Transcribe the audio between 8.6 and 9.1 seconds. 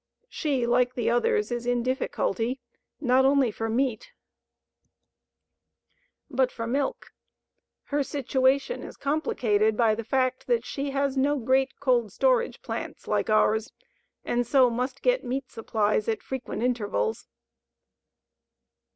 is